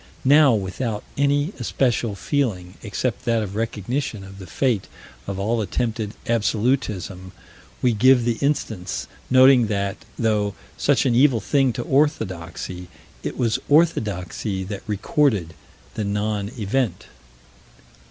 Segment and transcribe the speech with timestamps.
[0.25, 4.87] Now, without any especial feeling, except that of recognition of the fate
[5.27, 7.33] of all attempted absolutism,
[7.83, 12.87] we give the instance, noting that, though such an evil thing to orthodoxy,
[13.21, 15.53] it was orthodoxy that recorded
[15.93, 17.05] the non event.